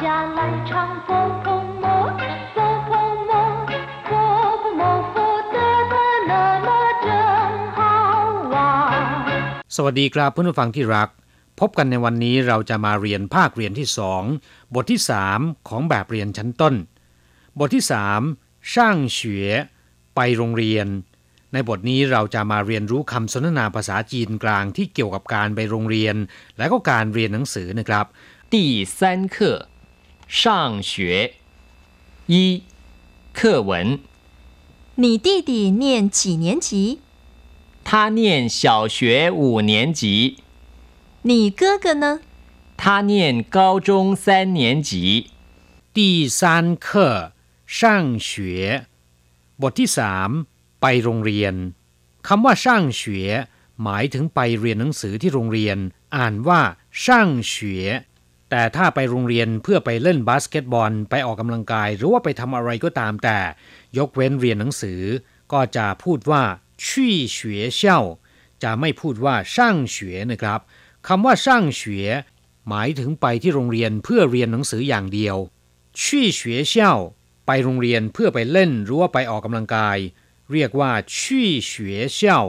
[0.00, 0.02] 家
[0.36, 0.70] 来唱
[1.06, 1.08] 佛
[1.42, 1.46] 婆
[1.82, 1.84] 摩，
[2.54, 2.56] 佛
[2.88, 2.90] 婆
[3.28, 3.32] 摩，
[4.08, 4.10] 佛
[4.60, 5.14] 婆摩佛
[5.54, 5.56] 得
[5.92, 5.94] 得
[6.28, 6.32] 乐
[6.66, 6.68] 乐
[7.04, 7.06] 真
[7.76, 7.78] 好
[8.52, 8.54] 玩。
[9.76, 11.08] สวัสดีครับเพื่อนผู้ฟังที่รัก
[11.60, 14.22] พบกันในวันนี้เราจะมาเรียนภาคเรียนที่สอง
[14.74, 16.74] บทที่สามของแบบเรียนชั้นต้น
[17.58, 18.20] บทที่สาม
[18.72, 19.52] ช่างเฉวย
[20.14, 20.86] ไปโรงเรียน
[21.52, 26.16] ในบทนี้เราจะมาเรียนรู้คำสนทนาภาษาจีนกลางที่เกี่ยวกับการไปโรงเรียน
[26.58, 28.06] และก็การเรียนหนังสือนะครับ
[28.52, 28.54] 第
[28.98, 28.98] 三
[29.34, 29.36] 课
[30.26, 31.34] 上学
[32.26, 32.62] 一
[33.32, 34.00] 课文，
[34.96, 37.00] 你弟弟念几年级？
[37.84, 40.38] 他念小学五年级，
[41.22, 42.20] 你哥哥呢？
[42.76, 45.30] 他念高中三年级。
[45.92, 47.32] 第三课
[47.66, 48.86] 上学
[49.60, 50.30] บทที่สาม
[50.80, 51.54] ไปโรงเรียน
[52.26, 53.32] คำว่าช่างเฉวย
[53.82, 55.78] หมายถึงไปเรียนหนังสือที่โรงเรียน
[56.16, 56.60] อ่านว่า
[57.02, 57.88] ช่างเฉวย
[58.49, 63.39] แต่ถ้าไปโรงเรียนเพื่อไปเล่นบาสเกตบอล ไปออกกำลังกาย หรือว่าไปทำอะไรก็ตามแต่
[63.97, 65.01] ยกเว้นเรียนหนังสือ
[65.53, 66.43] ก็จะพูดว่า
[66.85, 67.99] ชี่เฉวยเช่า
[68.63, 70.59] จะไม่พูดว่าช่างเฉวยนะครับ
[71.07, 72.09] คำว่าช่างเฉวย
[72.69, 75.37] หมายถึงไปที่โรงเรียนเพื่อเรียนหนังสืออย่างเดียว
[76.01, 76.93] ชี่เฉวยเช่า
[77.47, 79.97] ไปโรงเรียนเพื่อไปเล่นหรือว่าไปออกกำลังกาย
[80.51, 82.39] เรียกว่าชี่เฉวยเช่า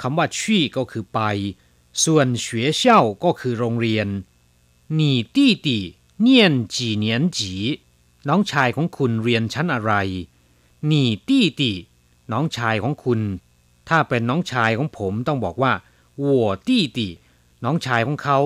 [0.00, 1.20] คำว่าชี่ก็คือไป
[2.04, 4.08] ส่วนเฉวยเช่าก็คือโรงเรียน
[4.94, 5.78] หนี่ตี้ตี
[6.20, 7.54] เนียนจีเนียนจี
[8.28, 9.92] น้องชายของคุณเรียนชั้นอะไร
[10.86, 11.72] หนีตีตี
[12.32, 13.20] น้องชายของคุณ
[13.88, 15.72] ถ้าเป็นน้องชายของผมต้องบอกว่า
[16.22, 17.08] วัวตีตี
[17.64, 18.38] น้องชายของเขา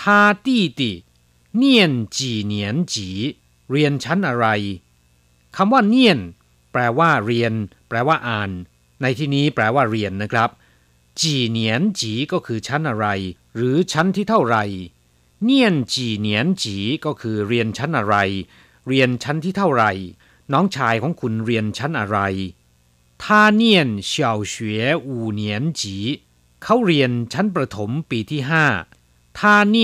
[0.00, 0.90] ท่าตี้ตี
[1.56, 3.08] เนียนจีเนียนจี
[3.70, 4.46] เรียนชั้นอะไร
[5.56, 6.18] คำว่าเนียน
[6.72, 7.52] แปลว่าเรียน
[7.88, 8.50] แปลว่าอ่าน
[9.02, 10.50] ในที่นี้แปลว่าเรียนนะครับ
[11.20, 13.06] จีเนียนจีก็คือชั้นอะไร
[13.56, 14.64] หรือชั้นที่เท่าไหร่
[15.43, 18.15] เนียนจีเหนียนจีก็คือเรียนชั้นอะไร
[18.87, 19.91] เรียนชั้นที่เท่าไหร่
[20.53, 22.19] น้องชายของคุณเรียนชั้นอะไร
[23.23, 23.25] 他
[23.61, 23.63] 念
[24.11, 24.13] 小
[24.51, 24.53] 学
[25.07, 25.09] 五
[25.41, 25.43] 年
[25.79, 25.81] 级
[26.63, 28.65] เขาเรียนชั้นประถมปีที่ห้า
[29.37, 29.39] 他
[29.75, 29.77] 念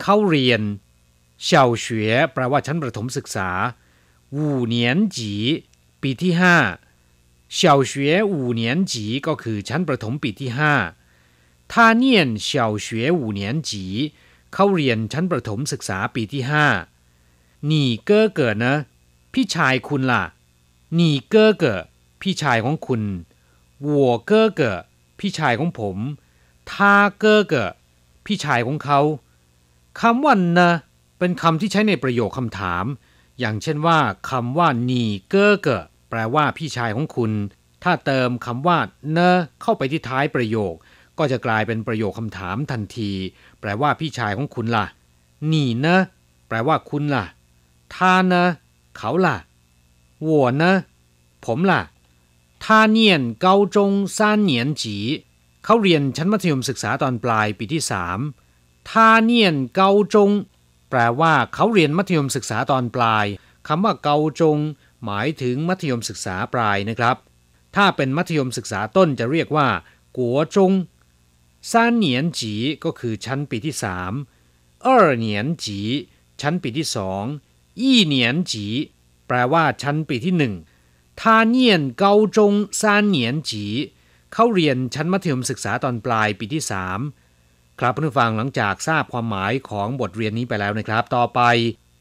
[0.00, 0.62] เขาเรียน
[1.44, 3.50] เฉาเฉวยแปลว่าชั้นประถมศึกษา
[4.34, 5.34] อูเหนียนจี
[6.02, 6.56] ปีที่ห้า
[7.54, 10.74] เฉาเฉวยอูเหนียนจีก็คือชั้นประถมปีที่ห้า
[11.72, 12.04] 他念
[12.48, 12.48] 小
[12.84, 12.86] 学
[13.20, 13.70] 五年级
[14.55, 16.65] เข้าเรียนชั้นประถมศึกษาปีที่ห้า
[17.67, 18.75] หนีเก้อเกิดนะ
[19.33, 20.23] พี่ชายคุณล่ะ
[20.95, 21.83] หนีเก้อเกิด
[22.21, 23.01] พี่ชายของคุณ
[23.85, 24.81] วัวเก้อเกิด
[25.19, 25.97] พี่ชายของผม
[26.71, 27.73] ท่าเก้อเกิด
[28.25, 28.99] พี่ชายของเขา
[30.01, 30.71] คำว่านะ
[31.19, 32.85] เป็นคำที่ใช้ในประโยคคำถาม
[33.39, 33.99] อย่างเช่นว่า
[34.29, 37.31] คำว่าหนีเก้อเกิดแปลว่าพี่ชายของคุณ
[37.83, 38.77] ถ้าเติมคำว่า
[39.13, 39.19] เน
[39.61, 40.73] เข้าไปที่ท้ายประโยค
[41.19, 43.11] ก็จะกลายเป็นประโยคคำถามทันที
[43.59, 44.85] แปลว่าพี่ชายของคุณล่ะ
[45.47, 45.97] หนีนะ
[46.47, 47.25] แปลว่าคุณล่ะ
[47.95, 48.45] ท่านนะ
[48.97, 49.37] เขาล่ะ
[50.25, 50.73] วัวนะ
[51.45, 51.81] ผมล่ะ
[52.63, 54.97] ท่าเนียนเกาจงซานเนียนจี
[55.65, 58.19] เขาเรียนชั้นมัธยมศึกษาตอนปลายปีที่สาม
[58.89, 60.29] ท่าเนียนเกาจง
[60.89, 63.25] แปลว่าเขาเรียนมัธยมศึกษาตอนปลาย
[63.67, 64.57] คำว่าเกาจง
[65.05, 67.15] หมายถึงมัธยมศึกษาปลายนะครับ
[67.75, 69.67] ถ้าเป็นมัธยมศึกษาต้นจะเรียกว่า
[70.17, 70.71] กัวจง
[71.71, 72.53] สามเหนียนจี
[72.83, 74.11] ก็คือชั้นปีที่สาม
[74.81, 75.79] เออเหนียนจี
[76.41, 77.23] ชั้นปีที่สอง
[77.81, 78.65] ยี่เหนียนจี
[79.27, 80.53] แปลว่าชั้นปีที่หนึ่ง
[81.21, 83.65] ทาเนียนเกาจงสามเหนียนจี
[84.33, 86.99] เข้าเรียนชั้นมัธยมศึกษาตอนปลายปีที่สาม
[87.79, 91.41] ครับเพื่อนฟังหลังจากทราบความหมายของบทเรียนนี้ไปแล้วนะครับ ต่อไป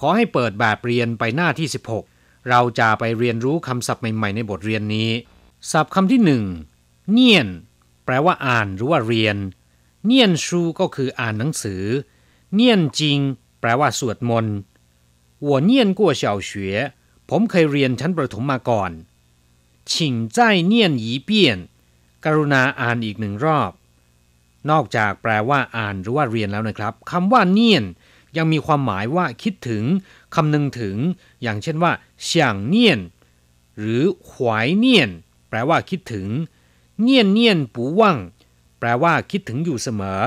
[0.00, 1.68] ขอให้เปิดแบบเรียนไปหน้าที่
[2.06, 5.10] 16 เราจะไปเรียนรู้คำศัพท์ใหม่ ๆ ในบทเรียนนี้
[5.72, 6.44] ศัพท์คำที่หนึ่ง
[7.10, 7.48] เนียน
[8.07, 9.37] แปลว่าอ่านหรือว่าเรียน
[10.05, 11.83] เนียนชูก็คืออ่านหนังสือ
[12.53, 13.19] เนียนจริง
[13.59, 14.55] แปลว่าสวดมนต์
[15.47, 16.51] 我念过小学
[17.29, 18.91] ผมเคยเรียนชั้นประถมมาก่อน
[19.91, 19.93] 请
[20.35, 20.37] 再
[20.71, 20.73] 念
[21.03, 21.29] 一遍
[22.25, 23.71] กรุณาอ่านอีกหนึ่งรอบ
[24.69, 27.83] นอกจากแปลว่าอ่านหรือว่าเรียนแล้วนะครับคำว่าเนียน
[28.37, 29.83] ยังมีความหมายว่าคิดถึง
[30.35, 30.95] คำนึงถึง
[31.41, 31.91] อย่างเช่นว่า
[32.27, 32.29] 想
[32.73, 32.75] 念
[33.79, 35.09] หรือหวายเนียน
[35.49, 36.27] แปลว่าคิดถึง
[37.02, 38.18] เนียนเนียนปูว่าง
[38.78, 40.20] แปลว่าคิดถึงอยู่เสมอ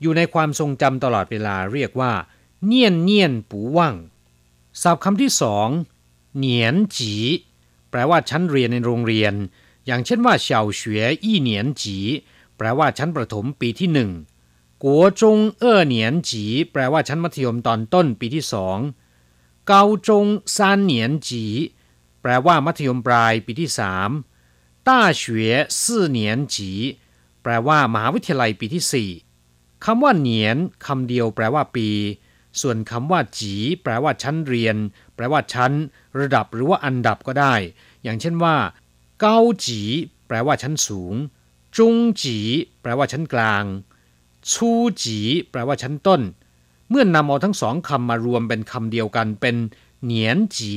[0.00, 2.12] อยู่ในความทรงจำตลอดเวลาเรียกว่า
[2.66, 3.96] เนียนเนียนปูว่าง
[4.82, 5.68] ศัพท์คำที่สอง
[6.36, 7.14] เหนียนจี
[7.90, 9.34] แปลว่าชั้นเรียนในโรงเรียน
[9.86, 11.98] อย่างเช่นว่าเฉาเฉวยอี้เหนียนจี
[12.56, 14.10] แปลว่าชั้นประถมปีที่หนึ่ง
[14.82, 18.78] กัวจงเอ้อเหนียนจีแปลว่าชั้นมัธยมตอนต้นปีที่สอง
[19.66, 20.26] เกาจง
[20.56, 21.44] ซานเหนียนจี
[22.22, 24.10] แปลว่ามัธยมปลายปีที่สาม
[24.88, 26.70] ต้าเฉวยสี่เหนียนจี
[27.42, 29.10] แปลว่ามหาวิทยาลัยปีที่สี่
[29.84, 30.56] คำว่าเหนียน
[30.86, 31.88] คำเดียวแปลว่าปี
[32.60, 34.76] ส่วนคำว่าจีแปลว่าชั้นเรียน
[35.14, 35.72] แปลว่าชั้น
[36.20, 37.54] ระดับหรือว่าอันดับก็ได้
[38.02, 38.56] อย่างเช่นว่า
[39.20, 39.80] เก้าจี
[40.26, 41.14] แปลว่าชั้นสูง
[41.78, 42.38] จงจี
[42.82, 43.64] แปลว่าชั้นกลาง
[44.52, 44.70] ชู
[45.02, 45.18] จี
[45.50, 46.20] แปลว่าชั้นต้น
[46.88, 49.56] เมื่อนำเอาทั้งสองคำมารวมเป็นคำเดียวกันเป็น
[50.04, 50.74] เหนียนจี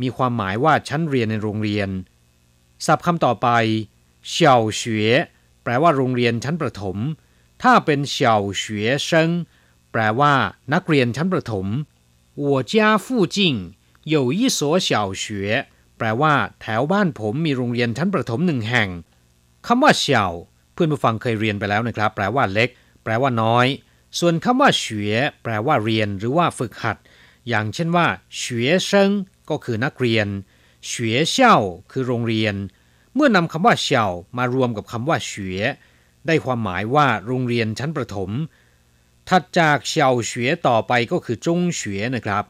[0.00, 1.88] มีความหมายว่าชั้นเรียนในโรงเรียน
[2.85, 3.47] ศัพท์คำต่อไป
[4.29, 5.13] เฉาเฉวย
[5.63, 6.97] แปลว่าโรงเรียนชั้นประถม
[7.63, 9.29] ถ้าเป็นเฉาเฉวยเซิง
[9.91, 10.33] แปลว่า
[10.73, 11.67] นักเรียนชั้นประถม
[12.43, 12.73] 我家
[13.05, 13.05] 附
[13.35, 13.37] 近
[14.13, 14.89] 有一所小
[15.23, 15.23] 学
[15.97, 18.89] แปลว่า แถวบ้านผมมีโรงเรียนชั้นประถมหนึ่งแห่ง
[19.67, 20.25] คำว่าเฉา
[20.73, 22.69] เพื่อนผู้ฟังเคยเรียนไปแล้วนะครับ แปลว่าเล็ก
[23.03, 23.67] แปลว่าน้อย
[24.19, 26.97] ส่วนคำว่าเฉวยแปลว่าเรียนหรือว่าฝึกหัด
[27.49, 28.07] อย่างเช่นว่า
[28.37, 29.09] เฉวยเซิง
[29.49, 30.27] ก็คือนักเรียน
[30.86, 31.56] เฉวยเช่า
[31.90, 32.54] คือโรงเรียน
[33.14, 34.06] เมื่อนำคำว่าเฉา
[34.38, 35.62] มารวมกับคำว่าเฉวย
[36.26, 38.30] ได้ความหมายว่าโรงเรียนชั้นประถม
[39.28, 42.44] ถัดจากเฉาเฉวยต่อไปก็คือจงเฉวยนะครับ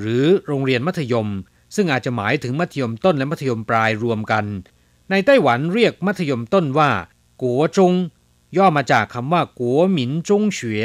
[0.00, 1.28] หรือโรงเรียนมัธยม
[1.74, 4.44] ซึ่งอาจจะหมายถึงมัธยมต้นและมัธยมปลายรวมกัน
[5.10, 6.90] ในไต้หวันเรียกมัธยมต้นว่า
[7.42, 7.92] กัวจง
[8.56, 10.84] ย่อมาจากคำว่ากัวหมินจงเฉวย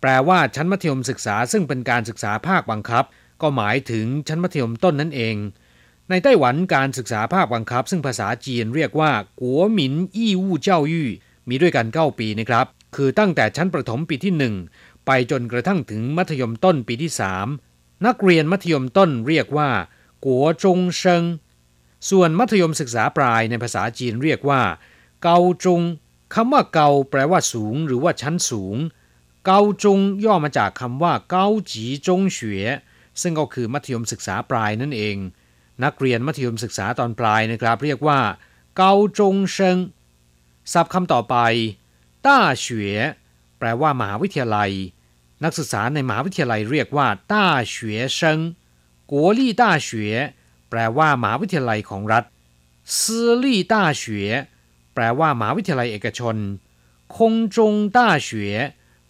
[0.00, 3.04] แปลว่าชั้นมัธยมศึกษาซึ่งเป็นการศึกษาภาคบังคับ
[3.42, 5.36] ก็หมายถึงชั้นมัธยมต้นนั่นเอง
[6.10, 11.08] ในไต้หวันการศึกษาภาคบังคับ ซึ่งภาษาจีนเรียกว่ากัวหมินอี้วู่เจ้ายู่
[11.48, 12.66] มีด้วยกัน 9 ปีนะครับ
[12.96, 14.34] คือตั้งแต่ชั้นประถมปีที่
[14.70, 17.12] 1 ไปจนกระทั่งถึงมัธยมต้นปีที่
[17.58, 19.70] 3 นักเรียนมัธยมต้นเรียกว่า
[20.24, 21.24] กัวจงเซิง
[22.10, 24.62] ส่วนมัธยมศึกษาปลายในภาษาจีนเรียกว่า
[25.22, 25.80] เกาจง
[26.34, 28.76] คำว่าเกาแปลว่าสูง หรือว่าชั้นสูง
[29.46, 32.56] เกาจงย่อมาจากคำว่าเกาจีจงเฉว
[33.20, 35.16] ซึ่งก็คือมัธยมศึกษาปลายนั่นเอง
[35.84, 38.20] นักเรียนมัธยมศึกษาตอนปลายนะครับ เรียกว่า
[38.76, 39.78] เกาจงเซิง
[40.72, 41.36] ศัพท์คำต่อไป
[42.26, 43.00] ต้าเฉวย
[43.58, 44.70] แปลว่ามหาวิทยาลัย
[45.44, 48.38] นักศึกษาในมหาวิทยาลัยเรียกว่า ต้าเฉวยเซิง
[49.10, 50.16] กัวลี่ต้าเฉวย
[50.70, 52.24] แปลว่ามหาวิทยาลัยของรัฐ
[53.00, 54.32] ซื่อลี่ต้าเฉวย
[54.94, 56.36] แปลว่ามหาวิทยาลัยเอกชน
[57.16, 58.56] คงจงต้าเฉวย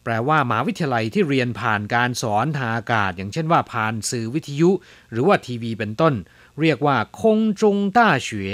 [0.05, 4.71] แปลว่ามหาวิทยาลัยที่เรียนผ่านการสอนทางอากาศ อย่างเช่นว่าผ่านสื่อวิทยุ
[5.11, 6.15] หรือว่าทีวีเป็นต้น
[6.61, 8.47] เรียกว่าคงจงต้าเฉว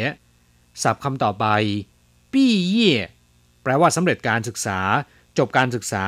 [0.83, 1.47] ศัพท์คำต่อไป
[2.33, 2.95] ปี้เย่
[3.63, 4.79] แปลว่าสำเร็จการศึกษา
[5.39, 6.07] จบการศึกษา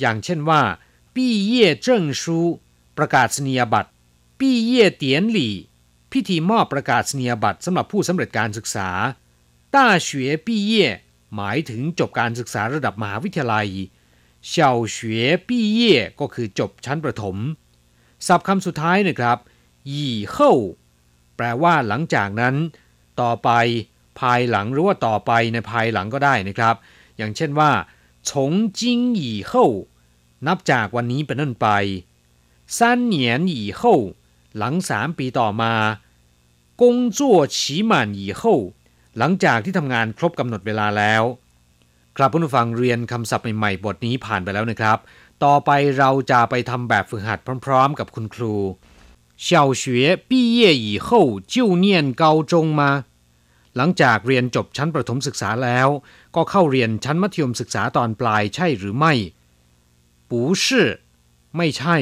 [0.00, 0.62] อย่างเช่นว่า
[1.14, 2.38] ปี้เย่เจิ้งชู
[2.98, 3.90] ประกาศนียบัตร
[4.38, 5.54] ปี้เย่เตียนหลี่
[6.12, 8.88] พิธีมอบประกาศนียบัตรสำหรับผู้สำเร็จการศึกษา
[9.74, 10.86] ต้าเฉวปี้เย่
[11.34, 13.68] หมายถึงจบการศึกษาระดับมหาวิทยาลัย
[14.48, 15.14] เฉาเฉว
[15.48, 17.36] ปี้เย่ก็คือจบชั้นประถม
[18.26, 19.38] ศัพท์คำสุดท้ายนะครับ
[19.92, 20.52] ยี่เฮ้า
[21.42, 22.54] แปลว่าหลังจากนั้น
[23.20, 23.50] ต่อไป
[24.20, 26.74] ภายหลังหรือว่าต่อไปในภายหลังก็ได้นะครับ
[27.16, 27.70] อย่างเช่นว่า
[28.30, 29.66] ฉงจิงหยี่เฮ่า
[30.46, 31.68] นับจากวันนี้เป็นต้นไป
[32.78, 33.96] สั้เหนียนหีเฮ่า
[34.58, 35.74] หลังสามปีต่อมา
[36.80, 38.56] กงจั่วฉีหมันหีเฮ่า
[39.18, 41.22] หลังจากที่ทำงานครบกำหนดเวลาแล้ว
[42.16, 44.98] ครับผู้ฟังเรียนคำศัพท์ใหม่ๆบทนี้ผ่านไปแล้วนะครับ
[45.44, 48.54] ต่อไปเราจะไปทำแบบฝึกหัดพร้อม ๆ กับคุณครู
[49.41, 49.83] 小学
[50.29, 53.05] 毕业以后就念高中吗
[53.75, 55.87] หลังจากเรียนจบชั้นประถมศึกษาแล้ว
[56.35, 59.13] ก็เข้าเรียนชั้นมัธยมศึกษาตอนปลายใช่หรือไม่
[60.29, 60.31] 不
[60.63, 60.65] 是
[61.55, 61.97] ไม่ใช่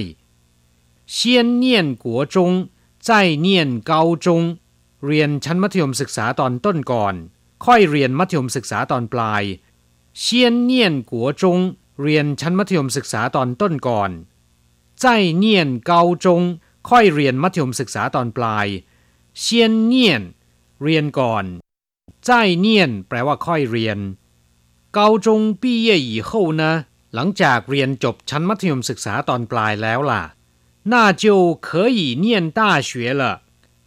[1.15, 1.17] 先
[1.63, 1.65] 念
[2.03, 2.35] 国中
[3.07, 3.09] 再
[3.45, 3.47] 念
[3.91, 3.93] 高
[4.25, 4.27] 中
[5.05, 7.15] เรียนชั้นมัธยมศึกษาตอนต้นก่อน
[7.65, 9.43] ค่อยเรียนมัธยมศึกษาตอนปลาย
[10.21, 10.23] 先
[10.71, 10.73] 念
[11.09, 11.43] 国中
[12.01, 14.11] เรียนชั้นมัธยมศึกษาตอนต้นก่อน
[15.01, 15.05] 再
[15.43, 15.45] 念
[15.89, 15.91] 高
[16.23, 16.27] 中
[16.88, 18.66] ค่อยเรียนมัธยมศึกษาตอนปลาย
[19.38, 20.22] เชียนเนียน
[20.82, 21.44] เรียนก่อน
[22.24, 23.98] ใจเนียน แปลว่าค่อยเรียน
[24.94, 26.72] เกาจงปีเย่หยี่เข้านะ
[27.14, 30.22] หลังจากเรียนจบชั้นมัธยมศึกษาตอนปลายแล้วล่ะ
[30.92, 33.34] น่าจิวเคยเนียนต้าเฉวละ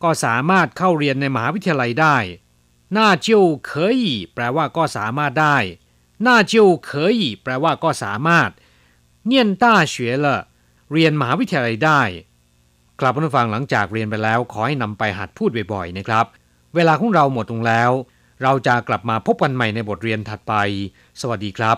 [0.04, 2.18] ก็สามารถเข้าเรียนในมหาวิทยาลัยได้
[2.98, 4.00] น่าจิวเคย
[4.34, 5.58] แปลว่าก็สามารถได้
[6.26, 8.50] น่าจิวเคยแปลว่าก็สามารถ
[9.26, 10.38] เนียนต้าเฉวละ
[10.92, 12.02] เรียนมหาวิทยาลัยได้
[13.05, 16.25] กลับมาฟังหลังจากเรียนไปแล้ว ขอให้นำไปหัดพูดบ่อยๆนะครับ
[16.75, 17.91] เวลาของเราหมดลงแล้ว
[18.43, 20.53] เราจะกลับมาพบกันใหม่ในบทเรียนถัดไป
[21.22, 21.72] สวัสดีครับ